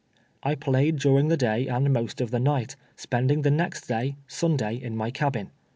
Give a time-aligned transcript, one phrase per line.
[0.41, 4.15] I played during the day and most of the night, spend ing the next day,
[4.25, 5.51] Sunday, in my cabin.